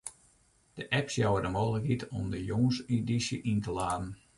De 0.79 0.87
apps 0.99 1.15
jouwe 1.19 1.41
de 1.41 1.47
mooglikheid 1.55 2.07
om 2.19 2.25
de 2.33 2.39
jûnsedysje 2.47 3.37
yn 3.51 3.59
te 3.65 3.71
laden. 3.79 4.11